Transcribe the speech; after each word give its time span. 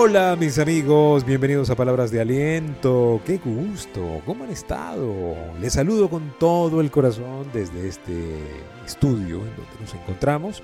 Hola 0.00 0.36
mis 0.38 0.60
amigos, 0.60 1.24
bienvenidos 1.26 1.70
a 1.70 1.74
Palabras 1.74 2.12
de 2.12 2.20
Aliento. 2.20 3.20
Qué 3.26 3.38
gusto, 3.38 4.22
¿cómo 4.24 4.44
han 4.44 4.50
estado? 4.50 5.34
Les 5.60 5.72
saludo 5.72 6.08
con 6.08 6.34
todo 6.38 6.80
el 6.80 6.88
corazón 6.88 7.48
desde 7.52 7.88
este 7.88 8.38
estudio 8.86 9.38
en 9.38 9.56
donde 9.56 9.80
nos 9.80 9.94
encontramos, 9.94 10.62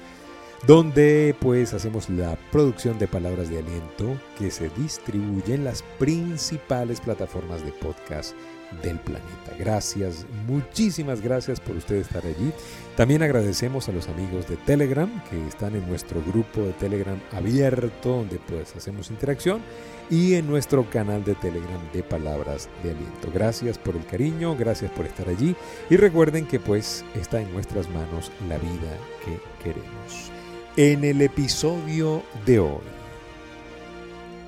donde 0.69 1.35
pues 1.41 1.75
hacemos 1.75 2.09
la 2.11 2.37
producción 2.53 2.97
de 3.01 3.09
Palabras 3.09 3.51
de 3.51 3.59
Aliento 3.59 4.17
que 4.39 4.53
se 4.53 4.69
distribuye 4.69 5.55
en 5.55 5.65
las 5.65 5.83
principales 5.99 7.01
plataformas 7.01 7.65
de 7.65 7.73
podcast 7.73 8.37
del 8.83 8.99
planeta. 8.99 9.35
Gracias, 9.59 10.27
muchísimas 10.47 11.21
gracias 11.21 11.61
por 11.61 11.77
usted 11.77 11.97
estar 11.97 12.25
allí. 12.25 12.53
También 12.97 13.23
agradecemos 13.23 13.89
a 13.89 13.93
los 13.93 14.09
amigos 14.09 14.49
de 14.49 14.57
Telegram 14.57 15.23
que 15.31 15.47
están 15.47 15.75
en 15.75 15.87
nuestro 15.89 16.23
grupo 16.23 16.63
de 16.63 16.73
Telegram 16.73 17.21
abierto 17.33 18.11
donde 18.11 18.39
pues 18.39 18.75
hacemos 18.77 19.11
interacción 19.11 19.63
y 20.11 20.35
en 20.35 20.47
nuestro 20.47 20.89
canal 20.91 21.25
de 21.25 21.35
Telegram 21.35 21.81
de 21.93 22.03
Palabras 22.03 22.69
de 22.83 22.91
Aliento. 22.91 23.31
Gracias 23.33 23.79
por 23.79 23.97
el 23.97 24.05
cariño, 24.07 24.57
gracias 24.57 24.91
por 24.91 25.07
estar 25.07 25.29
allí 25.29 25.57
y 25.91 25.97
recuerden 25.97 26.47
que 26.47 26.61
pues 26.61 27.05
está 27.15 27.41
en 27.41 27.53
nuestras 27.53 27.89
manos 27.89 28.31
la 28.49 28.59
vida 28.59 28.99
que 29.25 29.39
queremos. 29.63 30.31
En 30.77 31.05
el 31.05 31.23
episodio 31.23 32.23
de 32.45 32.59
hoy, 32.59 32.83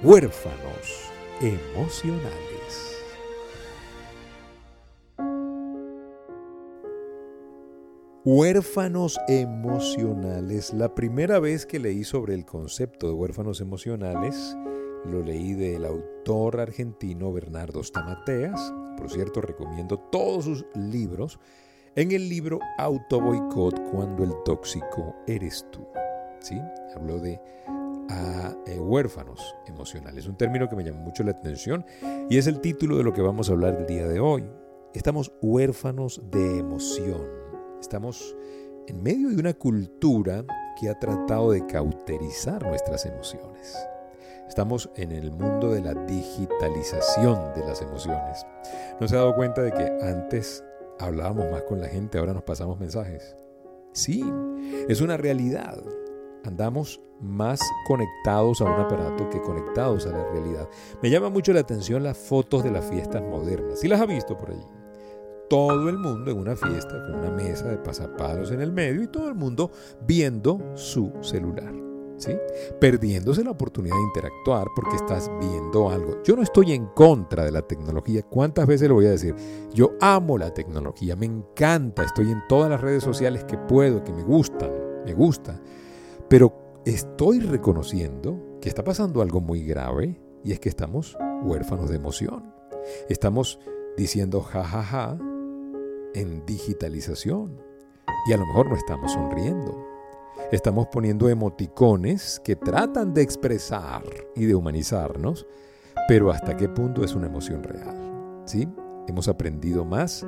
huérfanos 0.02 1.06
emocionales. 1.40 2.55
Huérfanos 8.28 9.20
emocionales. 9.28 10.74
La 10.74 10.96
primera 10.96 11.38
vez 11.38 11.64
que 11.64 11.78
leí 11.78 12.02
sobre 12.02 12.34
el 12.34 12.44
concepto 12.44 13.06
de 13.06 13.12
huérfanos 13.12 13.60
emocionales, 13.60 14.56
lo 15.04 15.22
leí 15.22 15.54
del 15.54 15.84
autor 15.84 16.58
argentino 16.58 17.32
Bernardo 17.32 17.84
Stamateas. 17.84 18.74
Por 18.98 19.08
cierto, 19.12 19.40
recomiendo 19.42 20.00
todos 20.10 20.46
sus 20.46 20.66
libros 20.74 21.38
en 21.94 22.10
el 22.10 22.28
libro 22.28 22.58
Auto 22.78 23.20
Boicot 23.20 23.80
cuando 23.92 24.24
el 24.24 24.32
tóxico 24.44 25.14
eres 25.28 25.64
tú. 25.70 25.86
¿Sí? 26.40 26.60
Habló 26.96 27.20
de 27.20 27.40
a, 28.10 28.56
eh, 28.66 28.80
huérfanos 28.80 29.54
emocionales, 29.68 30.26
un 30.26 30.36
término 30.36 30.68
que 30.68 30.74
me 30.74 30.82
llamó 30.82 30.98
mucho 30.98 31.22
la 31.22 31.30
atención 31.30 31.86
y 32.28 32.38
es 32.38 32.48
el 32.48 32.60
título 32.60 32.96
de 32.96 33.04
lo 33.04 33.12
que 33.12 33.22
vamos 33.22 33.48
a 33.48 33.52
hablar 33.52 33.76
el 33.76 33.86
día 33.86 34.08
de 34.08 34.18
hoy. 34.18 34.44
Estamos 34.94 35.32
huérfanos 35.42 36.20
de 36.32 36.58
emoción. 36.58 37.45
Estamos 37.86 38.36
en 38.88 39.00
medio 39.00 39.28
de 39.28 39.36
una 39.36 39.54
cultura 39.54 40.44
que 40.76 40.88
ha 40.88 40.98
tratado 40.98 41.52
de 41.52 41.64
cauterizar 41.66 42.60
nuestras 42.66 43.06
emociones. 43.06 43.78
Estamos 44.48 44.90
en 44.96 45.12
el 45.12 45.30
mundo 45.30 45.70
de 45.70 45.82
la 45.82 45.94
digitalización 45.94 47.54
de 47.54 47.64
las 47.64 47.80
emociones. 47.82 48.44
¿No 49.00 49.06
se 49.06 49.14
ha 49.14 49.20
dado 49.20 49.36
cuenta 49.36 49.62
de 49.62 49.70
que 49.70 49.84
antes 50.04 50.64
hablábamos 50.98 51.48
más 51.52 51.62
con 51.62 51.80
la 51.80 51.86
gente, 51.86 52.18
ahora 52.18 52.34
nos 52.34 52.42
pasamos 52.42 52.80
mensajes? 52.80 53.36
Sí, 53.92 54.24
es 54.88 55.00
una 55.00 55.16
realidad. 55.16 55.78
Andamos 56.42 57.00
más 57.20 57.60
conectados 57.86 58.62
a 58.62 58.64
un 58.64 58.80
aparato 58.80 59.30
que 59.30 59.40
conectados 59.40 60.08
a 60.08 60.10
la 60.10 60.28
realidad. 60.32 60.68
Me 61.04 61.10
llama 61.10 61.30
mucho 61.30 61.52
la 61.52 61.60
atención 61.60 62.02
las 62.02 62.18
fotos 62.18 62.64
de 62.64 62.72
las 62.72 62.84
fiestas 62.84 63.22
modernas. 63.22 63.78
¿Sí 63.78 63.86
las 63.86 64.00
ha 64.00 64.06
visto 64.06 64.36
por 64.36 64.50
allí? 64.50 64.66
Todo 65.48 65.88
el 65.88 65.98
mundo 65.98 66.30
en 66.30 66.38
una 66.38 66.56
fiesta 66.56 67.02
con 67.06 67.16
una 67.16 67.30
mesa 67.30 67.68
de 67.68 67.78
pasapalos 67.78 68.50
en 68.50 68.60
el 68.60 68.72
medio 68.72 69.02
y 69.02 69.08
todo 69.08 69.28
el 69.28 69.34
mundo 69.34 69.70
viendo 70.06 70.60
su 70.74 71.12
celular. 71.20 71.72
¿Sí? 72.18 72.32
Perdiéndose 72.80 73.44
la 73.44 73.50
oportunidad 73.50 73.94
de 73.94 74.02
interactuar 74.02 74.68
porque 74.74 74.96
estás 74.96 75.30
viendo 75.38 75.90
algo. 75.90 76.22
Yo 76.24 76.34
no 76.34 76.42
estoy 76.42 76.72
en 76.72 76.86
contra 76.86 77.44
de 77.44 77.52
la 77.52 77.60
tecnología. 77.60 78.22
¿Cuántas 78.22 78.66
veces 78.66 78.88
lo 78.88 78.94
voy 78.94 79.04
a 79.04 79.10
decir? 79.10 79.34
Yo 79.74 79.92
amo 80.00 80.38
la 80.38 80.54
tecnología, 80.54 81.14
me 81.14 81.26
encanta, 81.26 82.04
estoy 82.04 82.30
en 82.30 82.42
todas 82.48 82.70
las 82.70 82.80
redes 82.80 83.04
sociales 83.04 83.44
que 83.44 83.58
puedo, 83.58 84.02
que 84.02 84.14
me 84.14 84.22
gustan, 84.22 84.70
me 85.04 85.12
gusta. 85.12 85.60
Pero 86.30 86.80
estoy 86.86 87.40
reconociendo 87.40 88.58
que 88.62 88.70
está 88.70 88.82
pasando 88.82 89.20
algo 89.20 89.42
muy 89.42 89.62
grave 89.62 90.18
y 90.42 90.52
es 90.52 90.60
que 90.60 90.70
estamos 90.70 91.18
huérfanos 91.42 91.90
de 91.90 91.96
emoción. 91.96 92.50
Estamos 93.10 93.60
diciendo 93.96 94.40
jajaja, 94.40 94.82
ja, 94.82 95.18
ja, 95.18 95.35
en 96.16 96.44
digitalización. 96.46 97.62
Y 98.26 98.32
a 98.32 98.38
lo 98.38 98.46
mejor 98.46 98.68
no 98.68 98.76
estamos 98.76 99.12
sonriendo. 99.12 99.86
Estamos 100.50 100.88
poniendo 100.88 101.28
emoticones 101.28 102.40
que 102.42 102.56
tratan 102.56 103.14
de 103.14 103.22
expresar 103.22 104.02
y 104.34 104.46
de 104.46 104.54
humanizarnos, 104.54 105.46
pero 106.08 106.30
hasta 106.30 106.56
qué 106.56 106.68
punto 106.68 107.04
es 107.04 107.14
una 107.14 107.26
emoción 107.26 107.62
real. 107.62 108.42
¿Sí? 108.46 108.68
Hemos 109.06 109.28
aprendido 109.28 109.84
más 109.84 110.24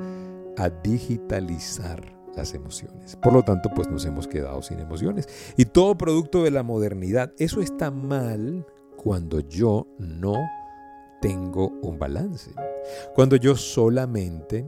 a 0.57 0.69
digitalizar 0.69 2.01
las 2.35 2.53
emociones. 2.53 3.15
Por 3.15 3.33
lo 3.33 3.43
tanto, 3.43 3.69
pues 3.75 3.89
nos 3.89 4.05
hemos 4.05 4.27
quedado 4.27 4.61
sin 4.61 4.79
emociones. 4.79 5.27
Y 5.57 5.65
todo 5.65 5.97
producto 5.97 6.43
de 6.43 6.51
la 6.51 6.63
modernidad, 6.63 7.33
eso 7.37 7.61
está 7.61 7.91
mal 7.91 8.65
cuando 8.95 9.39
yo 9.39 9.87
no 9.97 10.35
tengo 11.21 11.69
un 11.81 11.97
balance. 11.97 12.51
Cuando 13.15 13.35
yo 13.35 13.55
solamente, 13.55 14.65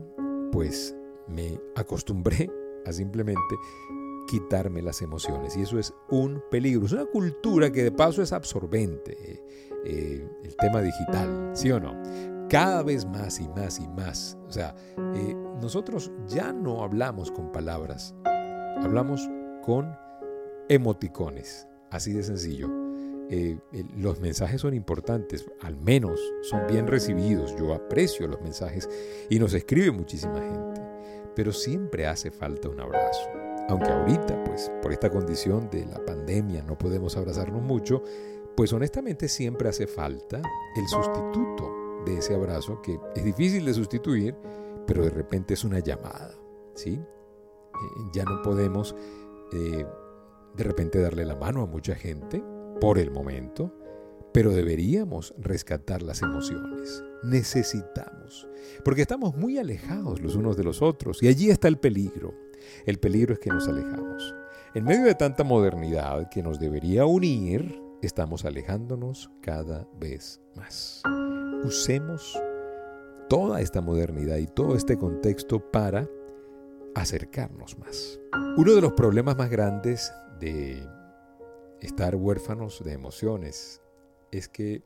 pues 0.50 0.96
me 1.28 1.60
acostumbré 1.74 2.50
a 2.84 2.92
simplemente 2.92 3.56
quitarme 4.26 4.82
las 4.82 5.02
emociones. 5.02 5.56
Y 5.56 5.62
eso 5.62 5.78
es 5.78 5.94
un 6.08 6.42
peligro. 6.50 6.86
Es 6.86 6.92
una 6.92 7.06
cultura 7.06 7.70
que 7.70 7.82
de 7.84 7.92
paso 7.92 8.22
es 8.22 8.32
absorbente. 8.32 9.42
Eh, 9.84 10.28
el 10.44 10.56
tema 10.56 10.80
digital, 10.80 11.50
¿sí 11.54 11.70
o 11.70 11.80
no? 11.80 12.00
Cada 12.48 12.82
vez 12.82 13.04
más 13.04 13.40
y 13.40 13.48
más 13.48 13.80
y 13.80 13.88
más. 13.88 14.38
O 14.46 14.52
sea, 14.52 14.74
eh, 15.14 15.34
nosotros 15.60 16.10
ya 16.26 16.52
no 16.52 16.82
hablamos 16.82 17.30
con 17.30 17.50
palabras, 17.50 18.14
hablamos 18.82 19.28
con 19.64 19.92
emoticones. 20.68 21.66
Así 21.90 22.12
de 22.12 22.22
sencillo. 22.22 22.70
Eh, 23.28 23.58
los 23.96 24.20
mensajes 24.20 24.60
son 24.60 24.74
importantes, 24.74 25.46
al 25.62 25.76
menos 25.76 26.20
son 26.42 26.66
bien 26.68 26.86
recibidos. 26.86 27.56
Yo 27.56 27.74
aprecio 27.74 28.26
los 28.26 28.40
mensajes 28.42 28.88
y 29.30 29.38
nos 29.38 29.54
escribe 29.54 29.90
muchísima 29.90 30.40
gente 30.40 30.71
pero 31.34 31.52
siempre 31.52 32.06
hace 32.06 32.30
falta 32.30 32.68
un 32.68 32.80
abrazo. 32.80 33.28
Aunque 33.68 33.90
ahorita, 33.90 34.42
pues 34.44 34.70
por 34.82 34.92
esta 34.92 35.10
condición 35.10 35.70
de 35.70 35.86
la 35.86 36.04
pandemia 36.04 36.62
no 36.62 36.76
podemos 36.76 37.16
abrazarnos 37.16 37.62
mucho, 37.62 38.02
pues 38.56 38.72
honestamente 38.72 39.28
siempre 39.28 39.68
hace 39.68 39.86
falta 39.86 40.42
el 40.76 40.88
sustituto 40.88 42.02
de 42.04 42.18
ese 42.18 42.34
abrazo 42.34 42.82
que 42.82 42.98
es 43.14 43.24
difícil 43.24 43.64
de 43.64 43.74
sustituir, 43.74 44.36
pero 44.86 45.04
de 45.04 45.10
repente 45.10 45.54
es 45.54 45.64
una 45.64 45.78
llamada, 45.78 46.34
¿sí? 46.74 46.94
Eh, 46.94 48.10
ya 48.12 48.24
no 48.24 48.42
podemos 48.42 48.94
eh, 49.52 49.86
de 50.54 50.64
repente 50.64 51.00
darle 51.00 51.24
la 51.24 51.36
mano 51.36 51.62
a 51.62 51.66
mucha 51.66 51.94
gente 51.94 52.42
por 52.80 52.98
el 52.98 53.10
momento, 53.10 53.72
pero 54.32 54.50
deberíamos 54.50 55.34
rescatar 55.38 56.02
las 56.02 56.22
emociones. 56.22 57.04
Necesitamos, 57.22 58.48
porque 58.84 59.02
estamos 59.02 59.36
muy 59.36 59.58
alejados 59.58 60.20
los 60.20 60.34
unos 60.34 60.56
de 60.56 60.64
los 60.64 60.82
otros 60.82 61.22
y 61.22 61.28
allí 61.28 61.50
está 61.50 61.68
el 61.68 61.78
peligro. 61.78 62.34
El 62.86 62.98
peligro 62.98 63.34
es 63.34 63.40
que 63.40 63.50
nos 63.50 63.68
alejamos. 63.68 64.34
En 64.74 64.84
medio 64.84 65.04
de 65.04 65.14
tanta 65.14 65.44
modernidad 65.44 66.30
que 66.30 66.42
nos 66.42 66.58
debería 66.58 67.04
unir, 67.04 67.80
estamos 68.00 68.44
alejándonos 68.44 69.30
cada 69.42 69.86
vez 70.00 70.40
más. 70.56 71.02
Usemos 71.64 72.40
toda 73.28 73.60
esta 73.60 73.80
modernidad 73.80 74.36
y 74.36 74.46
todo 74.46 74.76
este 74.76 74.96
contexto 74.96 75.60
para 75.70 76.08
acercarnos 76.94 77.78
más. 77.78 78.18
Uno 78.56 78.74
de 78.74 78.80
los 78.80 78.92
problemas 78.92 79.36
más 79.36 79.50
grandes 79.50 80.12
de 80.40 80.82
estar 81.80 82.16
huérfanos 82.16 82.82
de 82.84 82.92
emociones 82.92 83.81
es 84.32 84.48
que 84.48 84.82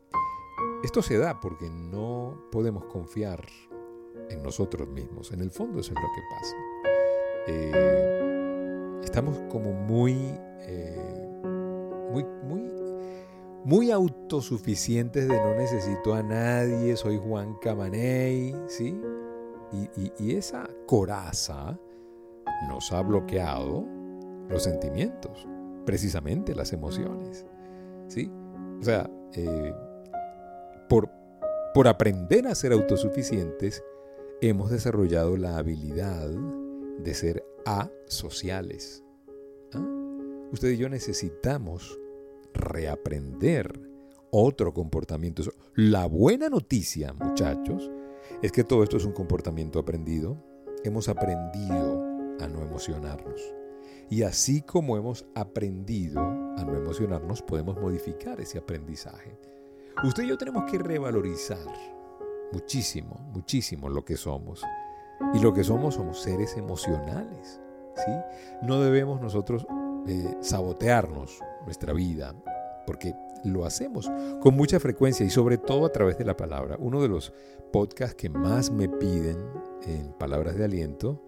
esto 0.83 1.01
se 1.01 1.17
da 1.17 1.41
porque 1.41 1.71
no 1.71 2.49
podemos 2.51 2.85
confiar 2.85 3.47
en 4.29 4.43
nosotros 4.43 4.89
mismos. 4.89 5.33
En 5.33 5.41
el 5.41 5.51
fondo 5.51 5.81
eso 5.81 5.93
es 5.95 6.01
lo 6.01 6.09
que 6.15 6.23
pasa. 6.31 6.57
Eh, 7.47 9.01
estamos 9.03 9.39
como 9.49 9.73
muy, 9.73 10.17
eh, 10.61 11.41
muy, 12.11 12.25
muy, 12.43 12.71
muy 13.65 13.91
autosuficientes 13.93 15.29
de 15.29 15.37
no 15.37 15.55
necesito 15.55 16.13
a 16.15 16.23
nadie, 16.23 16.97
soy 16.97 17.19
Juan 17.19 17.55
Camaney, 17.61 18.55
¿sí? 18.67 19.01
Y, 19.73 20.13
y 20.19 20.37
esa 20.37 20.69
coraza 20.87 21.79
nos 22.69 22.93
ha 22.93 23.03
bloqueado 23.03 23.85
los 24.49 24.65
sentimientos, 24.65 25.47
precisamente 25.85 26.55
las 26.55 26.73
emociones, 26.73 27.47
¿sí? 28.09 28.31
O 28.81 28.85
sea, 28.85 29.09
eh, 29.35 29.75
por, 30.89 31.11
por 31.75 31.89
aprender 31.89 32.47
a 32.47 32.55
ser 32.55 32.73
autosuficientes, 32.73 33.83
hemos 34.41 34.71
desarrollado 34.71 35.37
la 35.37 35.59
habilidad 35.59 36.29
de 36.99 37.15
ser 37.15 37.45
asociales. 37.65 39.05
¿Ah? 39.73 39.85
Usted 40.53 40.71
y 40.71 40.77
yo 40.77 40.89
necesitamos 40.89 41.99
reaprender 42.55 43.81
otro 44.31 44.73
comportamiento. 44.73 45.43
La 45.75 46.07
buena 46.07 46.49
noticia, 46.49 47.13
muchachos, 47.13 47.91
es 48.43 48.53
que 48.53 48.65
todo 48.65 48.83
esto 48.83 48.97
es 48.97 49.05
un 49.05 49.13
comportamiento 49.13 49.79
aprendido. 49.79 50.37
Hemos 50.85 51.09
aprendido 51.09 52.03
a 52.41 52.47
no 52.49 52.63
emocionarnos. 52.63 53.41
Y 54.09 54.23
así 54.23 54.63
como 54.63 54.97
hemos 54.97 55.27
aprendido 55.35 56.21
a 56.21 56.65
no 56.65 56.75
emocionarnos, 56.77 57.43
podemos 57.43 57.77
modificar 57.77 58.41
ese 58.41 58.59
aprendizaje. 58.59 59.37
Usted 60.05 60.25
y 60.25 60.29
yo 60.29 60.39
tenemos 60.39 60.71
que 60.71 60.79
revalorizar 60.79 61.67
muchísimo, 62.53 63.19
muchísimo 63.33 63.89
lo 63.89 64.05
que 64.05 64.17
somos. 64.17 64.63
Y 65.35 65.41
lo 65.41 65.53
que 65.53 65.65
somos 65.65 65.95
somos 65.95 66.21
seres 66.23 66.57
emocionales. 66.57 67.61
¿sí? 67.97 68.13
No 68.63 68.81
debemos 68.81 69.21
nosotros 69.21 69.67
eh, 70.07 70.37
sabotearnos 70.41 71.41
nuestra 71.65 71.93
vida, 71.93 72.35
porque 72.87 73.15
lo 73.45 73.65
hacemos 73.65 74.11
con 74.41 74.55
mucha 74.55 74.79
frecuencia 74.79 75.27
y 75.27 75.31
sobre 75.31 75.59
todo 75.59 75.85
a 75.87 75.93
través 75.93 76.19
de 76.19 76.25
la 76.25 76.37
palabra. 76.37 76.77
Uno 76.79 77.03
de 77.03 77.09
los 77.09 77.33
podcasts 77.73 78.15
que 78.15 78.29
más 78.29 78.71
me 78.71 78.89
piden 78.89 79.39
en 79.87 80.13
palabras 80.13 80.57
de 80.57 80.65
aliento 80.65 81.26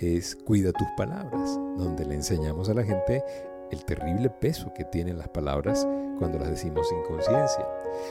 es 0.00 0.34
Cuida 0.34 0.72
tus 0.72 0.88
palabras, 0.96 1.58
donde 1.76 2.04
le 2.04 2.14
enseñamos 2.14 2.68
a 2.68 2.74
la 2.74 2.82
gente 2.82 3.22
el 3.70 3.84
terrible 3.84 4.30
peso 4.30 4.72
que 4.74 4.84
tienen 4.84 5.18
las 5.18 5.28
palabras 5.28 5.86
cuando 6.18 6.38
las 6.38 6.50
decimos 6.50 6.88
sin 6.88 7.02
conciencia. 7.02 7.66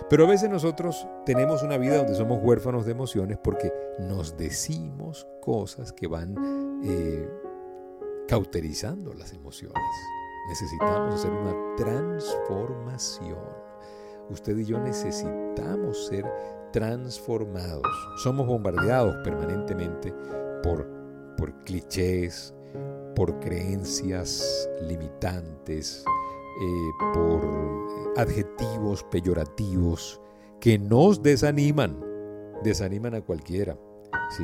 Pero 0.10 0.26
a 0.26 0.28
veces 0.28 0.50
nosotros 0.50 1.08
tenemos 1.26 1.64
una 1.64 1.78
vida 1.78 1.98
donde 1.98 2.16
somos 2.16 2.40
huérfanos 2.42 2.86
de 2.86 2.92
emociones 2.92 3.38
porque 3.44 3.74
nos 4.00 4.38
decimos 4.38 5.28
cosas 5.42 5.92
que 5.92 6.08
van 6.08 6.82
eh, 6.84 7.30
cauterizando 8.28 9.14
las 9.14 9.34
emociones. 9.34 9.78
Necesitamos 10.48 11.16
hacer 11.16 11.32
una 11.32 11.76
transformación. 11.76 13.60
Usted 14.30 14.58
y 14.58 14.66
yo 14.66 14.80
necesitamos 14.80 16.08
ser 16.08 16.26
transformados. 16.72 17.84
Somos 18.24 18.48
bombardeados 18.48 19.16
permanentemente 19.24 20.14
por, 20.64 20.88
por 21.40 21.64
clichés, 21.64 22.54
por 23.16 23.40
creencias 23.40 24.70
limitantes, 24.82 26.04
eh, 26.62 27.06
por 27.14 27.42
adjetivos 28.18 29.04
peyorativos 29.06 30.20
que 30.60 30.78
nos 30.78 31.24
desaniman, 31.24 31.98
desaniman 32.62 33.16
a 33.16 33.22
cualquiera. 33.22 33.80
¿sí? 34.30 34.44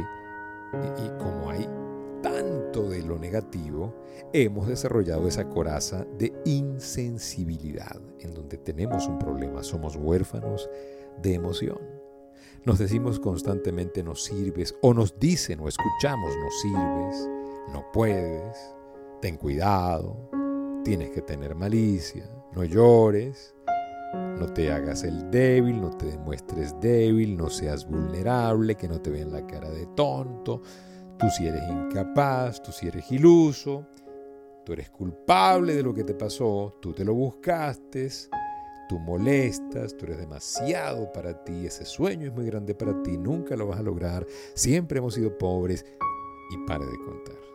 Y, 0.73 1.05
y 1.05 1.09
como 1.19 1.49
hay 1.49 1.67
tanto 2.23 2.89
de 2.89 3.03
lo 3.03 3.19
negativo, 3.19 3.93
hemos 4.31 4.67
desarrollado 4.67 5.27
esa 5.27 5.49
coraza 5.49 6.05
de 6.17 6.33
insensibilidad, 6.45 7.99
en 8.19 8.33
donde 8.33 8.57
tenemos 8.57 9.07
un 9.07 9.19
problema, 9.19 9.63
somos 9.63 9.97
huérfanos 9.97 10.69
de 11.21 11.33
emoción. 11.33 11.94
Nos 12.65 12.79
decimos 12.79 13.19
constantemente 13.19 14.03
no 14.03 14.15
sirves, 14.15 14.75
o 14.81 14.93
nos 14.93 15.19
dicen 15.19 15.59
o 15.59 15.67
escuchamos 15.67 16.35
no 16.35 16.49
sirves, 16.61 17.29
no 17.71 17.85
puedes, 17.91 18.57
ten 19.21 19.37
cuidado, 19.37 20.29
tienes 20.83 21.11
que 21.11 21.21
tener 21.21 21.55
malicia, 21.55 22.29
no 22.53 22.63
llores, 22.63 23.55
no 24.13 24.47
te 24.53 24.71
hagas 24.71 25.03
el 25.03 25.29
débil, 25.29 25.79
no 25.79 25.91
te 25.91 26.07
demuestres 26.07 26.79
débil, 26.79 27.37
no 27.37 27.49
seas 27.49 27.87
vulnerable, 27.87 28.75
que 28.75 28.87
no 28.87 29.01
te 29.01 29.09
vean 29.09 29.31
la 29.31 29.45
cara 29.45 29.69
de 29.69 29.85
tonto, 29.87 30.61
tú 31.17 31.27
si 31.29 31.47
eres 31.47 31.63
incapaz, 31.69 32.61
tú 32.61 32.71
si 32.71 32.87
eres 32.87 33.11
iluso, 33.11 33.85
tú 34.65 34.73
eres 34.73 34.89
culpable 34.89 35.75
de 35.75 35.83
lo 35.83 35.93
que 35.93 36.03
te 36.03 36.13
pasó, 36.13 36.77
tú 36.81 36.93
te 36.93 37.05
lo 37.05 37.13
buscaste, 37.13 38.09
tú 38.87 38.99
molestas, 38.99 39.95
tú 39.97 40.05
eres 40.05 40.17
demasiado 40.17 41.11
para 41.11 41.43
ti, 41.43 41.65
ese 41.65 41.85
sueño 41.85 42.27
es 42.27 42.33
muy 42.33 42.45
grande 42.45 42.75
para 42.75 43.01
ti, 43.03 43.17
nunca 43.17 43.55
lo 43.55 43.67
vas 43.67 43.79
a 43.79 43.83
lograr, 43.83 44.25
siempre 44.53 44.99
hemos 44.99 45.15
sido 45.15 45.37
pobres 45.37 45.85
y 46.51 46.57
pare 46.67 46.85
de 46.85 46.97
contar 46.97 47.45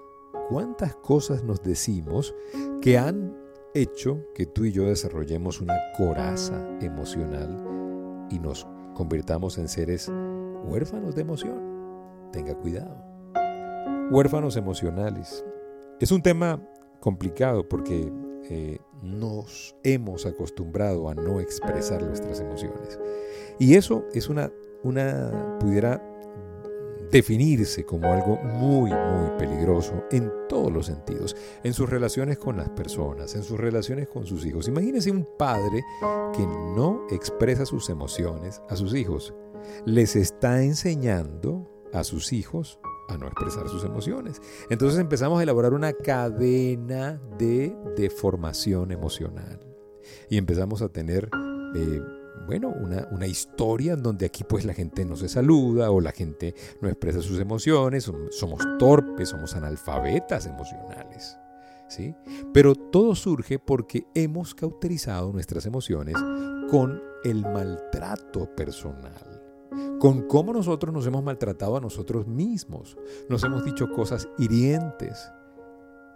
cuántas 0.51 0.97
cosas 0.97 1.45
nos 1.45 1.63
decimos 1.63 2.35
que 2.83 2.99
han 2.99 3.37
hecho 3.73 4.19
que 4.35 4.47
tú 4.47 4.65
y 4.65 4.73
yo 4.73 4.85
desarrollemos 4.85 5.61
una 5.61 5.77
coraza 5.97 6.69
emocional 6.81 8.27
y 8.31 8.41
nos 8.41 8.67
convirtamos 8.95 9.59
en 9.59 9.69
seres 9.69 10.11
huérfanos 10.65 11.15
de 11.15 11.23
emoción. 11.23 11.61
Tenga 12.33 12.57
cuidado. 12.57 12.97
Huérfanos 14.11 14.57
emocionales. 14.57 15.45
Es 16.01 16.11
un 16.11 16.21
tema 16.21 16.61
complicado 16.99 17.69
porque 17.69 18.13
eh, 18.49 18.79
nos 19.03 19.75
hemos 19.83 20.27
acostumbrado 20.27 21.09
a 21.09 21.15
no 21.15 21.41
expresar 21.41 22.03
nuestras 22.03 22.41
emociones. 22.41 22.99
Y 23.59 23.75
eso 23.75 24.05
es 24.15 24.29
una, 24.29 24.51
una 24.83 25.59
pudiera 25.59 26.03
definirse 27.11 27.85
como 27.85 28.13
algo 28.13 28.37
muy, 28.37 28.91
muy 28.91 29.31
peligroso 29.39 30.05
en 30.11 30.31
todos 30.49 30.73
los 30.73 30.87
sentidos, 30.87 31.37
en 31.65 31.73
sus 31.73 31.89
relaciones 31.89 32.39
con 32.39 32.57
las 32.57 32.69
personas, 32.71 33.35
en 33.35 33.43
sus 33.43 33.59
relaciones 33.59 34.09
con 34.09 34.27
sus 34.27 34.47
hijos. 34.47 34.69
Imagínense 34.69 35.11
un 35.11 35.27
padre 35.39 35.83
que 36.33 36.47
no 36.47 37.07
expresa 37.11 37.67
sus 37.67 37.91
emociones 37.91 38.63
a 38.69 38.77
sus 38.77 38.95
hijos. 38.95 39.35
Les 39.85 40.17
está 40.17 40.63
enseñando 40.63 41.69
a 41.93 42.05
sus 42.05 42.33
hijos 42.33 42.79
a 43.11 43.19
no 43.19 43.27
expresar 43.27 43.69
sus 43.69 43.85
emociones. 43.85 44.41
Entonces 44.71 44.99
empezamos 44.99 45.41
a 45.41 45.43
elaborar 45.43 45.73
una 45.75 45.93
cadena 45.93 47.21
de 47.39 47.77
deformación 47.97 48.93
emocional 48.93 49.61
y 50.29 50.39
empezamos 50.39 50.83
a 50.83 50.89
tener... 50.89 51.29
Eh, 51.75 52.01
bueno, 52.47 52.75
una, 52.81 53.27
historia 53.29 53.93
en 53.93 54.03
donde 54.03 54.27
aquí 54.27 54.43
pues 54.43 54.65
la 54.65 54.75
gente 54.75 55.05
no 55.05 55.15
se 55.15 55.29
saluda 55.29 55.91
o 55.93 56.01
la 56.01 56.11
gente 56.11 56.55
no 56.81 56.89
expresa 56.89 57.21
sus 57.21 57.39
emociones, 57.39 58.11
somos 58.31 58.61
torpes, 58.79 59.29
somos 59.29 59.55
analfabetas 59.55 60.47
emocionales. 60.47 61.39
¿sí? 61.89 62.15
Pero 62.53 62.75
todo 62.75 63.15
surge 63.15 63.59
porque 63.59 64.07
hemos 64.15 64.55
cauterizado 64.55 65.33
nuestras 65.33 65.67
emociones 65.67 66.17
con 66.71 67.01
el 67.25 67.43
maltrato 67.43 68.53
personal, 68.55 69.40
con 70.01 70.23
cómo 70.23 70.55
nosotros 70.55 70.93
nos 70.95 71.07
hemos 71.07 71.23
maltratado 71.23 71.77
a 71.77 71.81
nosotros 71.81 72.27
mismos, 72.27 72.97
nos 73.29 73.45
hemos 73.45 73.65
dicho 73.65 73.93
cosas 73.93 74.27
hirientes, 74.39 75.31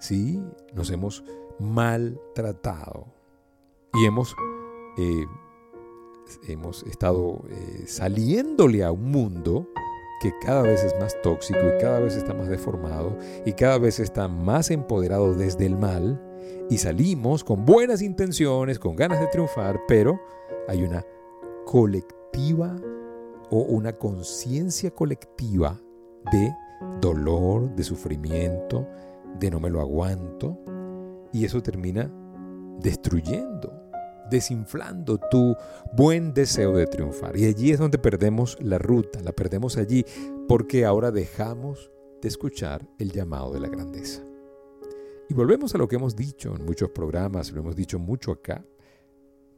¿sí? 0.00 0.42
nos 0.72 0.90
hemos 0.90 1.22
maltratado. 1.60 3.06
Y 3.92 4.06
hemos... 4.06 4.34
Eh, 4.98 5.26
hemos 6.48 6.82
estado 6.84 7.42
eh, 7.50 7.84
saliéndole 7.86 8.82
a 8.82 8.90
un 8.90 9.10
mundo 9.10 9.68
que 10.22 10.32
cada 10.40 10.62
vez 10.62 10.82
es 10.82 10.98
más 10.98 11.14
tóxico 11.22 11.60
y 11.60 11.82
cada 11.82 12.00
vez 12.00 12.16
está 12.16 12.32
más 12.32 12.48
deformado 12.48 13.18
y 13.44 13.52
cada 13.52 13.76
vez 13.76 14.00
está 14.00 14.26
más 14.26 14.70
empoderado 14.70 15.34
desde 15.34 15.66
el 15.66 15.76
mal. 15.76 16.18
Y 16.70 16.78
salimos 16.78 17.44
con 17.44 17.66
buenas 17.66 18.00
intenciones, 18.00 18.78
con 18.78 18.96
ganas 18.96 19.20
de 19.20 19.26
triunfar, 19.26 19.82
pero 19.86 20.18
hay 20.66 20.82
una 20.82 21.04
colectiva 21.66 22.74
o 23.50 23.58
una 23.58 23.92
conciencia 23.94 24.90
colectiva 24.90 25.80
de 26.32 26.52
dolor, 27.00 27.74
de 27.74 27.84
sufrimiento, 27.84 28.86
de 29.38 29.50
no 29.50 29.60
me 29.60 29.70
lo 29.70 29.80
aguanto 29.80 30.58
y 31.32 31.44
eso 31.44 31.62
termina 31.62 32.10
destruyendo 32.80 33.84
desinflando 34.30 35.18
tu 35.30 35.56
buen 35.92 36.34
deseo 36.34 36.76
de 36.76 36.86
triunfar. 36.86 37.36
Y 37.36 37.46
allí 37.46 37.70
es 37.70 37.78
donde 37.78 37.98
perdemos 37.98 38.56
la 38.60 38.78
ruta, 38.78 39.20
la 39.22 39.32
perdemos 39.32 39.76
allí 39.76 40.04
porque 40.48 40.84
ahora 40.84 41.10
dejamos 41.10 41.90
de 42.20 42.28
escuchar 42.28 42.88
el 42.98 43.12
llamado 43.12 43.52
de 43.52 43.60
la 43.60 43.68
grandeza. 43.68 44.22
Y 45.28 45.34
volvemos 45.34 45.74
a 45.74 45.78
lo 45.78 45.88
que 45.88 45.96
hemos 45.96 46.16
dicho 46.16 46.54
en 46.54 46.64
muchos 46.64 46.90
programas, 46.90 47.50
lo 47.52 47.60
hemos 47.60 47.76
dicho 47.76 47.98
mucho 47.98 48.32
acá. 48.32 48.64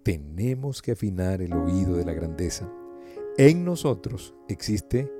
Tenemos 0.03 0.81
que 0.81 0.93
afinar 0.93 1.43
el 1.43 1.53
oído 1.53 1.97
de 1.97 2.05
la 2.05 2.13
grandeza. 2.13 2.71
En 3.39 3.67
nosotros 3.67 4.35
existe 4.49 5.13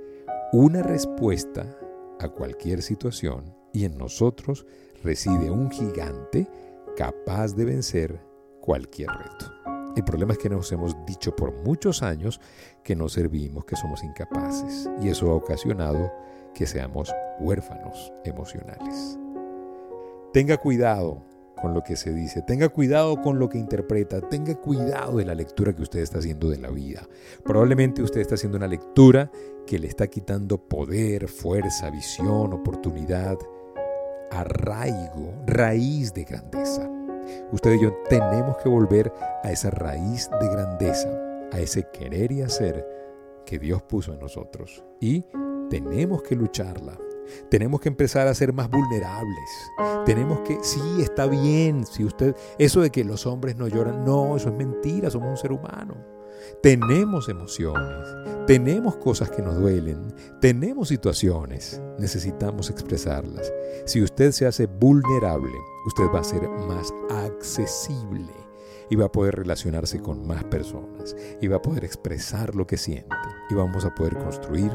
una 0.51 0.83
respuesta 0.83 1.77
a 2.19 2.31
cualquier 2.31 2.81
situación 2.81 3.55
y 3.75 3.85
en 3.85 3.99
nosotros 3.99 4.65
reside 5.03 5.51
un 5.51 5.71
gigante 5.71 6.49
capaz 6.97 7.55
de 7.55 7.67
vencer 7.67 8.19
cualquier 8.63 9.11
reto. 9.11 9.53
El 9.95 10.03
problema 10.05 10.33
es 10.33 10.39
que 10.39 10.49
nos 10.49 10.73
hemos 10.73 10.97
dicho 11.05 11.37
por 11.37 11.53
muchos 11.63 12.03
años 12.03 12.41
que 12.83 12.97
no 12.97 13.11
servimos, 13.11 13.67
que 13.67 13.77
somos 13.77 14.03
incapaces, 14.03 14.89
y 15.03 15.11
eso 15.11 15.31
ha 15.31 15.35
ocasionado 15.35 16.11
que 16.55 16.67
seamos 16.67 17.15
huérfanos 17.39 18.15
emocionales. 18.25 19.19
Tenga 20.33 20.57
cuidado 20.57 21.23
con 21.61 21.75
lo 21.75 21.83
que 21.83 21.97
se 21.97 22.13
dice, 22.13 22.43
tenga 22.43 22.69
cuidado 22.69 23.21
con 23.23 23.39
lo 23.39 23.49
que 23.49 23.59
interpreta, 23.59 24.21
tenga 24.21 24.55
cuidado 24.55 25.19
de 25.19 25.25
la 25.25 25.35
lectura 25.35 25.75
que 25.75 25.83
usted 25.83 26.01
está 26.01 26.19
haciendo 26.19 26.51
de 26.51 26.59
la 26.59 26.71
vida. 26.71 27.09
Probablemente 27.45 28.03
usted 28.03 28.21
está 28.21 28.35
haciendo 28.35 28.59
una 28.59 28.69
lectura 28.69 29.31
que 29.67 29.79
le 29.79 29.89
está 29.89 30.07
quitando 30.07 30.59
poder, 30.59 31.29
fuerza, 31.29 31.91
visión, 31.91 32.53
oportunidad, 32.53 33.39
arraigo, 34.31 35.33
raíz 35.47 36.13
de 36.13 36.25
grandeza. 36.25 36.91
Usted 37.53 37.75
y 37.75 37.83
yo 37.83 37.93
tenemos 38.09 38.57
que 38.59 38.69
volver 38.69 39.13
a 39.43 39.51
esa 39.51 39.71
raíz 39.71 40.29
de 40.41 40.49
grandeza, 40.49 41.09
a 41.53 41.59
ese 41.59 41.89
querer 41.93 42.33
y 42.33 42.43
hacer 42.43 42.87
que 43.45 43.59
Dios 43.59 43.83
puso 43.83 44.13
en 44.13 44.21
nosotros. 44.21 44.85
Y 45.01 45.25
tenemos 45.71 46.23
que 46.23 46.37
lucharla. 46.37 46.99
Tenemos 47.51 47.81
que 47.81 47.89
empezar 47.89 48.27
a 48.27 48.35
ser 48.35 48.53
más 48.53 48.71
vulnerables. 48.71 49.51
Tenemos 50.05 50.41
que, 50.41 50.59
sí, 50.63 50.81
está 51.01 51.27
bien, 51.27 51.87
si 51.87 52.05
usted, 52.05 52.35
eso 52.59 52.81
de 52.81 52.91
que 52.91 53.05
los 53.05 53.27
hombres 53.27 53.57
no 53.57 53.69
lloran, 53.69 54.05
no, 54.05 54.37
eso 54.37 54.49
es 54.49 54.55
mentira, 54.55 55.11
somos 55.11 55.31
un 55.31 55.37
ser 55.37 55.53
humano. 55.53 55.95
Tenemos 56.63 57.29
emociones, 57.29 58.09
tenemos 58.47 58.97
cosas 58.97 59.31
que 59.31 59.43
nos 59.43 59.59
duelen, 59.59 60.15
tenemos 60.41 60.89
situaciones, 60.89 61.81
necesitamos 61.99 62.71
expresarlas. 62.71 63.53
Si 63.85 64.03
usted 64.03 64.33
se 64.33 64.47
hace 64.47 64.67
vulnerable, 64.67 65.53
usted 65.87 66.05
va 66.15 66.21
a 66.21 66.25
ser 66.25 66.49
más 66.49 66.93
accesible 67.11 68.33
y 68.89 68.97
va 68.97 69.07
a 69.07 69.13
poder 69.13 69.37
relacionarse 69.37 70.01
con 70.01 70.27
más 70.27 70.45
personas 70.45 71.17
y 71.41 71.49
va 71.49 71.57
a 71.57 71.63
poder 71.63 71.85
expresar 71.85 72.55
lo 72.55 72.67
que 72.67 72.77
siente 72.77 73.17
y 73.51 73.55
vamos 73.55 73.85
a 73.85 73.95
poder 73.95 74.17
construir 74.17 74.71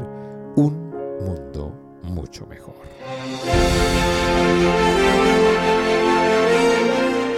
un 0.56 0.90
mundo 1.20 1.81
mucho 2.02 2.46
mejor. 2.46 2.74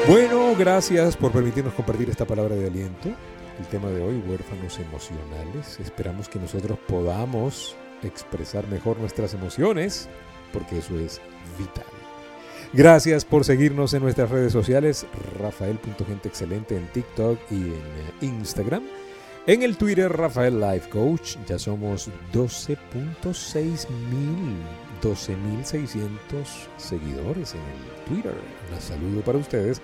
Bueno, 0.09 0.55
gracias 0.59 1.17
por 1.17 1.33
permitirnos 1.33 1.75
compartir 1.75 2.11
esta 2.11 2.27
palabra 2.27 2.55
de 2.55 2.67
aliento 2.67 3.11
el 3.59 3.67
tema 3.67 3.89
de 3.89 4.03
hoy, 4.03 4.23
huérfanos 4.27 4.79
emocionales. 4.79 5.79
Esperamos 5.81 6.29
que 6.29 6.39
nosotros 6.39 6.79
podamos 6.89 7.77
expresar 8.03 8.67
mejor 8.69 8.99
nuestras 8.99 9.35
emociones, 9.35 10.09
porque 10.53 10.79
eso 10.79 10.99
es 10.99 11.21
vital. 11.59 11.85
Gracias 12.73 13.25
por 13.25 13.45
seguirnos 13.45 13.95
en 13.95 14.03
nuestras 14.03 14.31
redes 14.31 14.53
sociales, 14.53 15.07
rafael.genteexcelente 15.39 16.77
en 16.77 16.89
TikTok 16.89 17.39
y 17.51 17.55
en 17.55 18.29
Instagram. 18.39 18.83
En 19.47 19.63
el 19.63 19.77
Twitter, 19.77 20.11
Rafael 20.11 20.59
Life 20.59 20.89
Coach, 20.89 21.37
ya 21.47 21.59
somos 21.59 22.09
12.6 22.33 23.89
mil, 24.11 24.57
12.600 25.03 26.09
seguidores 26.79 27.53
en 27.53 27.61
el 27.61 28.05
Twitter. 28.09 28.33
Un 28.73 28.81
saludo 28.81 29.21
para 29.21 29.37
ustedes. 29.37 29.83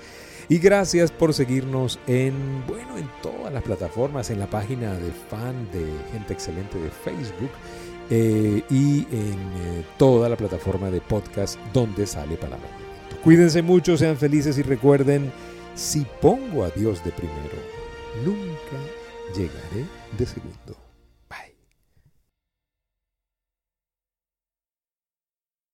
Y 0.49 0.57
gracias 0.57 1.13
por 1.13 1.35
seguirnos 1.35 1.99
en, 2.07 2.65
bueno, 2.67 2.97
en 2.97 3.07
todas 3.23 3.53
las 3.53 3.63
plataformas, 3.63 4.31
en 4.31 4.39
la 4.39 4.49
página 4.49 4.95
de 4.95 5.13
fan 5.13 5.71
de 5.73 5.85
Gente 6.11 6.33
Excelente 6.33 6.79
de 6.79 6.89
Facebook 6.89 7.51
eh, 8.09 8.63
y 8.71 9.01
en 9.13 9.39
eh, 9.39 9.85
toda 9.99 10.31
la 10.31 10.37
plataforma 10.37 10.91
de 10.91 11.03
podcast 11.03 11.59
donde 11.75 12.07
sale 12.07 12.37
Palabra 12.37 12.67
Cuídense 13.23 13.61
mucho, 13.61 13.99
sean 13.99 14.17
felices 14.17 14.57
y 14.57 14.63
recuerden, 14.63 15.31
si 15.75 16.07
pongo 16.23 16.65
a 16.65 16.71
Dios 16.71 17.05
de 17.05 17.13
primero, 17.13 17.59
nunca 18.25 19.00
llegaré 19.35 19.87
de 20.19 20.27
segundo. 20.27 20.90